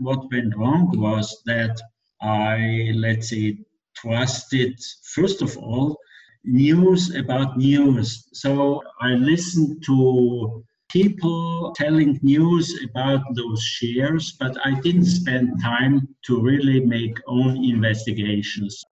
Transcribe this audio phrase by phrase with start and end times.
[0.00, 1.80] What went wrong was that
[2.20, 3.58] I, let's say,
[3.94, 4.76] trusted,
[5.14, 5.96] first of all,
[6.42, 8.26] news about news.
[8.32, 16.08] So I listened to people telling news about those shares, but I didn't spend time
[16.24, 18.82] to really make own investigations.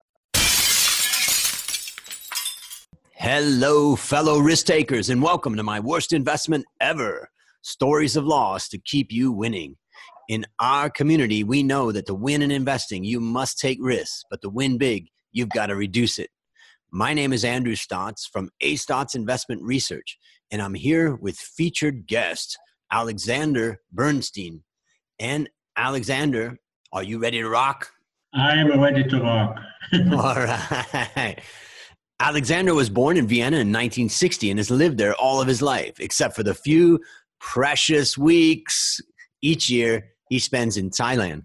[3.11, 7.29] Hello, fellow risk takers, and welcome to my worst investment ever
[7.61, 9.75] stories of loss to keep you winning.
[10.29, 14.41] In our community, we know that to win in investing, you must take risks, but
[14.41, 16.29] to win big, you've got to reduce it.
[16.91, 20.17] My name is Andrew Stotz from A Stotz Investment Research,
[20.51, 22.57] and I'm here with featured guest
[22.91, 24.63] Alexander Bernstein.
[25.19, 26.57] And Alexander,
[26.93, 27.89] are you ready to rock?
[28.33, 29.59] I am ready to rock.
[30.11, 31.37] All right.
[32.19, 35.99] Alexander was born in Vienna in 1960 and has lived there all of his life,
[35.99, 36.99] except for the few
[37.41, 39.01] precious weeks
[39.41, 41.43] each year he spends in Thailand.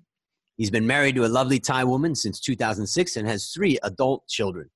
[0.56, 4.70] He's been married to a lovely Thai woman since 2006 and has three adult children.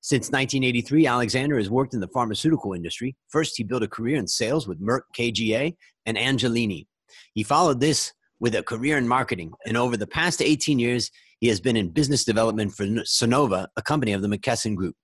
[0.00, 3.16] Since 1983, Alexander has worked in the pharmaceutical industry.
[3.28, 6.86] First, he built a career in sales with Merck KGaA and Angelini.
[7.34, 11.48] He followed this with a career in marketing, and over the past 18 years, he
[11.48, 14.96] has been in business development for Sonova, a company of the McKesson Group.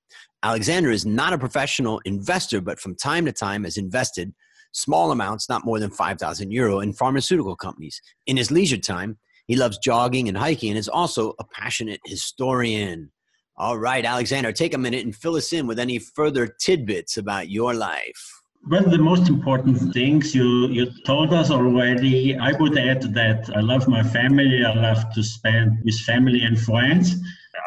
[0.42, 4.32] Alexander is not a professional investor, but from time to time has invested
[4.76, 8.00] small amounts, not more than 5,000 euro, in pharmaceutical companies.
[8.26, 13.10] In his leisure time, he loves jogging and hiking and is also a passionate historian.
[13.56, 17.48] All right, Alexander, take a minute and fill us in with any further tidbits about
[17.48, 18.42] your life.
[18.68, 22.36] Well, the most important things you, you told us already.
[22.36, 24.62] I would add that I love my family.
[24.64, 27.14] I love to spend with family and friends.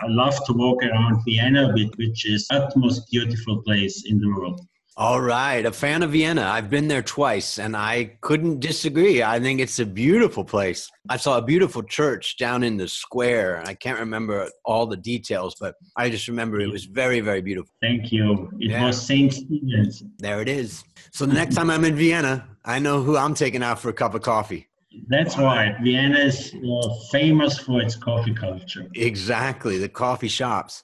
[0.03, 4.61] I love to walk around Vienna, which is the most beautiful place in the world.
[5.00, 6.44] All right, a fan of Vienna.
[6.44, 9.23] I've been there twice and I couldn't disagree.
[9.23, 10.92] I think it's a beautiful place.
[11.08, 13.64] I saw a beautiful church down in the square.
[13.66, 17.73] I can't remember all the details, but I just remember it was very, very beautiful.
[17.81, 18.52] Thank you.
[18.59, 18.83] It yeah.
[18.83, 19.31] was St.
[19.31, 20.04] Stephen's.
[20.17, 20.83] There it is.
[21.11, 23.93] So the next time I'm in Vienna, I know who I'm taking out for a
[23.93, 24.67] cup of coffee.
[25.08, 25.77] That's right.
[25.82, 28.86] Vienna is uh, famous for its coffee culture.
[28.95, 30.83] Exactly, the coffee shops.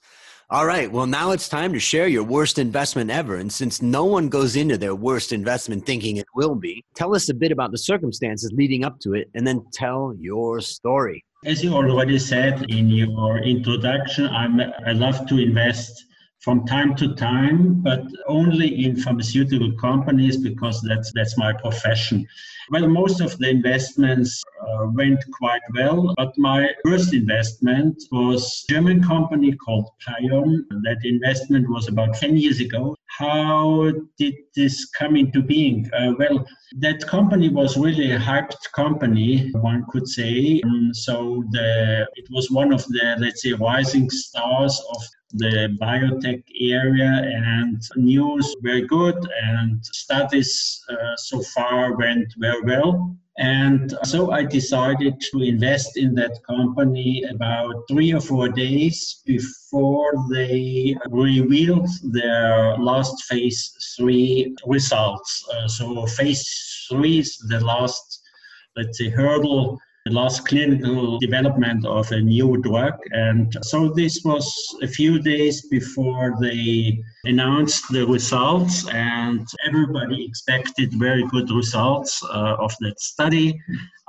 [0.52, 0.92] All right.
[0.92, 3.38] Well, now it's time to share your worst investment ever.
[3.38, 7.30] And since no one goes into their worst investment thinking it will be, tell us
[7.30, 11.26] a bit about the circumstances leading up to it and then tell your story.
[11.46, 16.06] As you already said in your introduction, I'm, I love to invest
[16.46, 22.28] from time to time, but only in pharmaceutical companies because that's that's my profession.
[22.70, 28.74] Well, most of the investments uh, went quite well, but my first investment was a
[28.74, 30.66] German company called Paion.
[30.84, 32.96] That investment was about 10 years ago.
[33.06, 35.90] How did this come into being?
[35.94, 36.46] Uh, well,
[36.78, 40.62] that company was really a hyped company, one could say.
[40.66, 45.02] Um, so the, it was one of the, let's say, rising stars of
[45.34, 47.14] the biotech area
[47.46, 54.46] and news very good and studies uh, so far went very well and so I
[54.46, 62.78] decided to invest in that company about three or four days before they revealed their
[62.78, 65.46] last phase three results.
[65.54, 68.22] Uh, so, phase three is the last,
[68.78, 72.94] let's say, hurdle the last clinical development of a new drug.
[73.12, 74.46] And so this was
[74.84, 82.56] a few days before they announced the results, and everybody expected very good results uh,
[82.60, 83.60] of that study.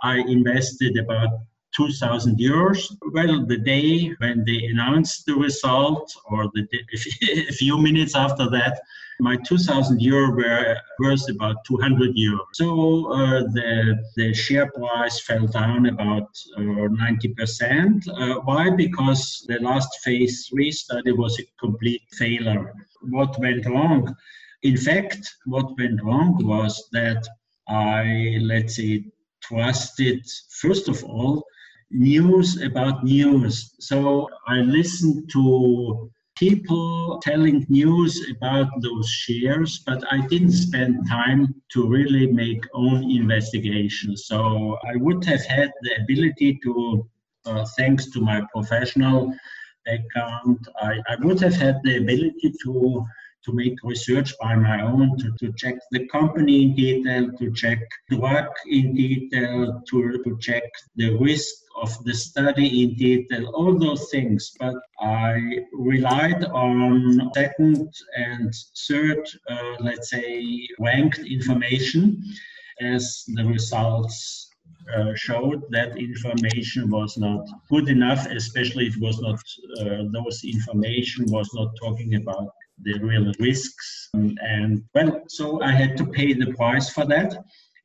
[0.02, 1.30] I invested about
[1.76, 2.78] 2,000 euros.
[3.12, 8.48] Well, the day when they announced the result, or the day, a few minutes after
[8.50, 8.80] that,
[9.20, 12.40] my 2,000 euro were worth about 200 euro.
[12.52, 18.08] So uh, the, the share price fell down about uh, 90%.
[18.08, 18.70] Uh, why?
[18.70, 22.74] Because the last phase three study was a complete failure.
[23.02, 24.14] What went wrong?
[24.62, 27.26] In fact, what went wrong was that
[27.68, 29.04] I, let's say,
[29.42, 31.44] trusted, first of all,
[31.90, 33.74] news about news.
[33.80, 41.54] So I listened to people telling news about those shares, but I didn't spend time
[41.72, 44.26] to really make own investigations.
[44.26, 47.08] So I would have had the ability to,
[47.46, 49.32] uh, thanks to my professional
[49.86, 53.04] background, I, I would have had the ability to
[53.44, 57.78] to make research by my own, to, to check the company in detail, to check
[58.08, 60.64] the work in detail, to, to check
[60.96, 64.52] the risk of the study in detail, all those things.
[64.58, 65.40] But I
[65.72, 68.54] relied on second and
[68.88, 72.22] third, uh, let's say, ranked information
[72.80, 74.50] as the results
[74.94, 79.40] uh, showed that information was not good enough, especially if it was not,
[79.80, 82.48] uh, those information was not talking about
[82.82, 84.08] the real risks.
[84.12, 87.36] And well, so I had to pay the price for that.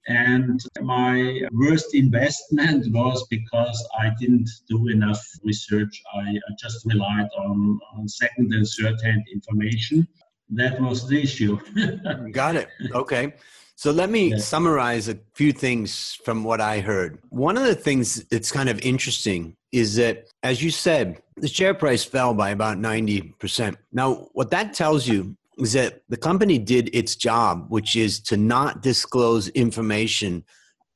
[0.08, 6.02] And my worst investment was because I didn't do enough research.
[6.16, 10.08] I, I just relied on, on second and third hand information.
[10.50, 11.60] That was the issue.
[12.32, 12.70] Got it.
[12.94, 13.34] Okay.
[13.76, 14.38] So let me yeah.
[14.38, 17.20] summarize a few things from what I heard.
[17.30, 21.74] One of the things that's kind of interesting is that, as you said, the share
[21.74, 23.76] price fell by about 90%.
[23.92, 28.38] Now, what that tells you is that the company did its job, which is to
[28.38, 30.44] not disclose information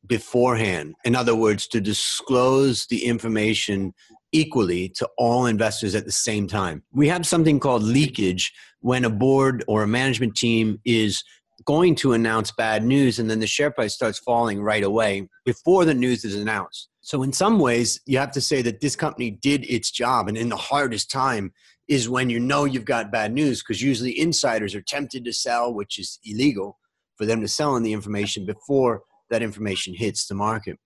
[0.08, 0.96] beforehand.
[1.04, 3.94] In other words, to disclose the information
[4.32, 6.84] equally to all investors at the same time.
[6.92, 11.24] We have something called leakage when a board or a management team is
[11.66, 15.86] going to announce bad news and then the share price starts falling right away before
[15.86, 16.90] the news is announced.
[17.02, 20.28] So, in some ways, you have to say that this company did its job.
[20.28, 21.54] And in the hardest time
[21.88, 25.74] is when you know you've got bad news because usually insiders are tempted to sell,
[25.74, 26.80] which is illegal
[27.16, 30.78] for them to sell on the information before that information hits the market.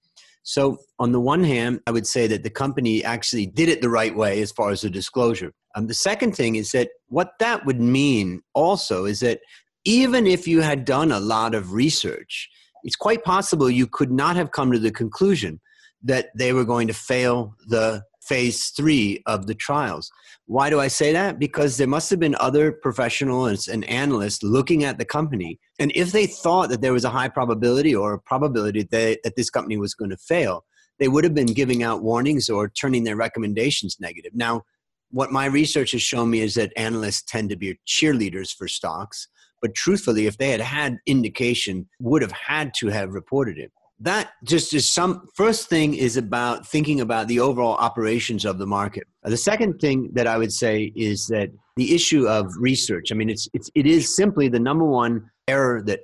[0.44, 3.90] So, on the one hand, I would say that the company actually did it the
[3.90, 5.54] right way as far as the disclosure.
[5.76, 9.42] Um, the second thing is that what that would mean also is that
[9.86, 12.50] even if you had done a lot of research,
[12.84, 15.60] it's quite possible you could not have come to the conclusion
[16.04, 20.10] that they were going to fail the phase three of the trials.
[20.50, 21.38] Why do I say that?
[21.38, 25.60] Because there must have been other professionals and analysts looking at the company.
[25.78, 29.36] And if they thought that there was a high probability or a probability that, that
[29.36, 30.66] this company was going to fail,
[30.98, 34.32] they would have been giving out warnings or turning their recommendations negative.
[34.34, 34.64] Now,
[35.12, 39.28] what my research has shown me is that analysts tend to be cheerleaders for stocks.
[39.62, 44.32] But truthfully, if they had had indication, would have had to have reported it that
[44.44, 49.06] just is some first thing is about thinking about the overall operations of the market.
[49.24, 53.30] The second thing that i would say is that the issue of research i mean
[53.30, 56.02] it's, it's it is simply the number one error that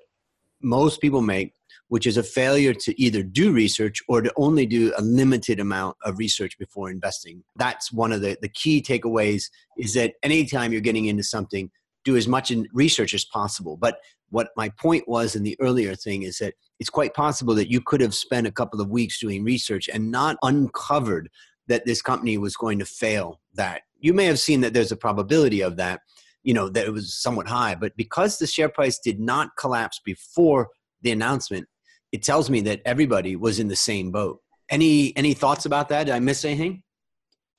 [0.62, 1.54] most people make
[1.88, 5.96] which is a failure to either do research or to only do a limited amount
[6.04, 7.44] of research before investing.
[7.58, 11.70] That's one of the, the key takeaways is that anytime you're getting into something
[12.04, 13.78] do as much in research as possible.
[13.78, 13.98] But
[14.30, 17.82] what my point was in the earlier thing is that it's quite possible that you
[17.82, 21.30] could have spent a couple of weeks doing research and not uncovered
[21.68, 23.82] that this company was going to fail that.
[24.00, 26.02] You may have seen that there's a probability of that
[26.44, 30.00] you know that it was somewhat high but because the share price did not collapse
[30.06, 30.70] before
[31.02, 31.68] the announcement
[32.16, 34.40] it tells me that everybody was in the same boat.
[34.70, 36.06] Any any thoughts about that?
[36.06, 36.82] Did i miss anything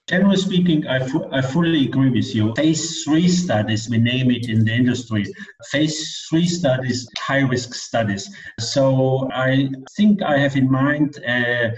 [0.09, 2.55] Generally speaking, I, fu- I fully agree with you.
[2.55, 5.27] Phase three studies, we name it in the industry.
[5.73, 8.31] Phase three studies, high risk studies.
[8.61, 11.71] So I think I have in mind uh,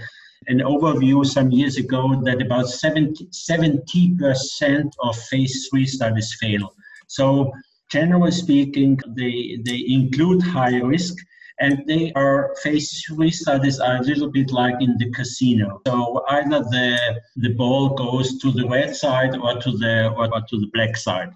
[0.45, 6.71] an overview some years ago that about 70, 70% of phase three studies fail.
[7.07, 7.51] So
[7.91, 11.15] generally speaking, they, they include high risk
[11.59, 15.81] and they are phase three studies are a little bit like in the casino.
[15.87, 20.41] So either the the ball goes to the red side or to the or, or
[20.41, 21.31] to the black side.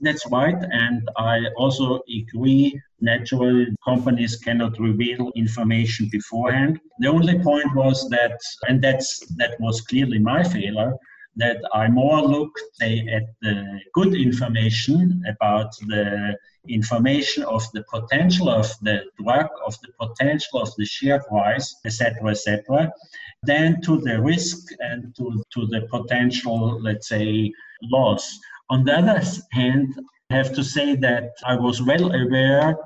[0.00, 2.80] That's right, and I also agree.
[3.00, 6.80] Naturally, companies cannot reveal information beforehand.
[6.98, 8.38] The only point was that,
[8.68, 10.92] and that's that was clearly my failure
[11.36, 16.36] that I more looked at the good information about the
[16.68, 22.30] information of the potential of the drug, of the potential of the share price, etc.,
[22.30, 22.92] etc.,
[23.42, 27.52] than to the risk and to, to the potential, let's say,
[27.82, 28.38] loss.
[28.70, 29.94] On the other hand,
[30.30, 32.76] I have to say that I was well aware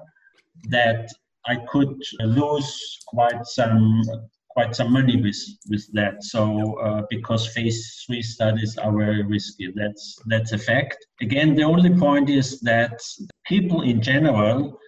[0.69, 1.09] that
[1.47, 4.03] I could lose quite some
[4.51, 6.23] quite some money with with that.
[6.23, 10.99] So uh, because phase three studies are very risky, that's that's a fact.
[11.21, 13.01] Again, the only point is that
[13.47, 14.79] people in general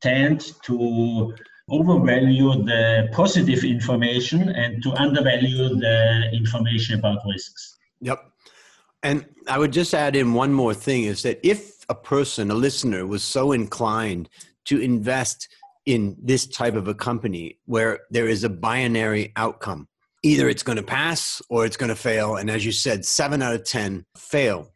[0.00, 1.34] tend to
[1.68, 7.78] overvalue the positive information and to undervalue the information about risks.
[8.00, 8.30] Yep.
[9.02, 12.54] And I would just add in one more thing is that if a person, a
[12.54, 14.28] listener, was so inclined
[14.66, 15.48] to invest
[15.86, 19.88] in this type of a company where there is a binary outcome.
[20.22, 22.36] Either it's going to pass or it's going to fail.
[22.36, 24.70] And as you said, seven out of 10 fail.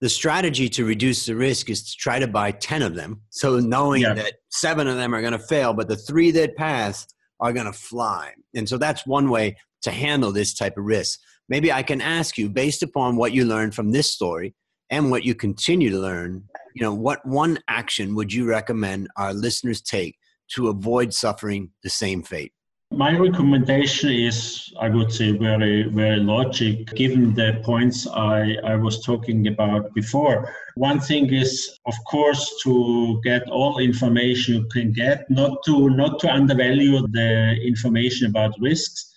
[0.00, 3.22] The strategy to reduce the risk is to try to buy 10 of them.
[3.30, 4.14] So knowing yeah.
[4.14, 7.06] that seven of them are going to fail, but the three that pass
[7.40, 8.32] are going to fly.
[8.54, 11.20] And so that's one way to handle this type of risk.
[11.48, 14.54] Maybe I can ask you, based upon what you learned from this story
[14.90, 19.34] and what you continue to learn, you know, what one action would you recommend our
[19.34, 20.16] listeners take
[20.54, 22.52] to avoid suffering the same fate?
[22.92, 29.02] My recommendation is, I would say, very, very logic, given the points I, I was
[29.02, 30.54] talking about before.
[30.74, 36.18] One thing is, of course, to get all information you can get, not to not
[36.20, 39.10] to undervalue the information about risks.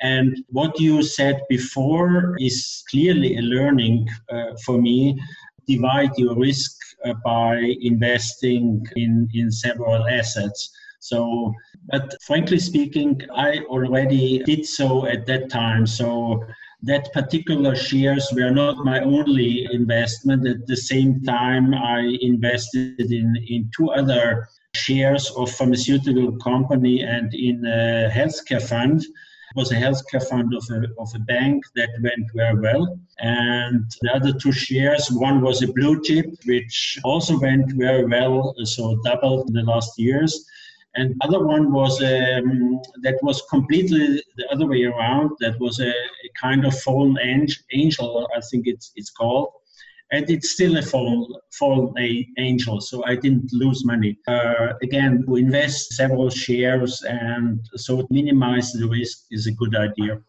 [0.00, 5.20] And what you said before is clearly a learning uh, for me.
[5.68, 10.70] Divide your risk Uh, by investing in, in several assets.
[10.98, 11.54] So,
[11.90, 15.86] but frankly speaking, I already did so at that time.
[15.86, 16.44] So
[16.82, 20.46] that particular shares were not my only investment.
[20.46, 27.32] At the same time, I invested in, in two other shares of pharmaceutical company and
[27.32, 29.02] in a healthcare fund.
[29.56, 32.98] Was a healthcare fund of a, of a bank that went very well.
[33.18, 38.54] And the other two shares, one was a blue chip, which also went very well,
[38.64, 40.44] so doubled in the last years
[40.96, 45.30] and other one was um, that was completely the other way around.
[45.40, 47.16] That was a, a kind of fallen
[47.72, 49.50] angel, I think it's it's called,
[50.12, 51.94] and it's still a fallen fallen
[52.38, 52.80] angel.
[52.80, 54.18] So I didn't lose money.
[54.26, 60.20] Uh, again, to invest several shares and so minimize the risk is a good idea.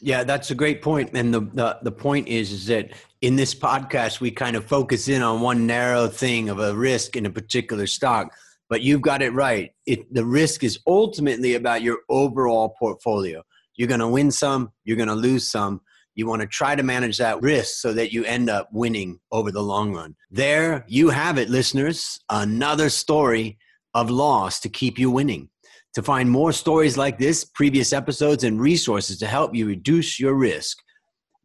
[0.00, 1.10] Yeah, that's a great point.
[1.14, 2.90] And the, the, the point is, is that
[3.22, 7.16] in this podcast, we kind of focus in on one narrow thing of a risk
[7.16, 8.34] in a particular stock
[8.68, 9.72] but you've got it right.
[9.86, 13.42] It, the risk is ultimately about your overall portfolio.
[13.76, 15.80] You're going to win some, you're going to lose some.
[16.14, 19.50] You want to try to manage that risk so that you end up winning over
[19.50, 20.14] the long run.
[20.30, 22.20] There you have it, listeners.
[22.30, 23.58] Another story
[23.94, 25.48] of loss to keep you winning.
[25.94, 30.34] To find more stories like this, previous episodes, and resources to help you reduce your
[30.34, 30.78] risk,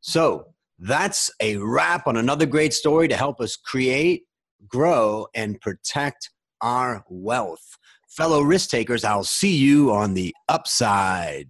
[0.01, 0.47] So
[0.79, 4.25] that's a wrap on another great story to help us create,
[4.67, 6.31] grow, and protect
[6.61, 7.79] our wealth.
[8.09, 11.49] Fellow risk takers, I'll see you on the upside.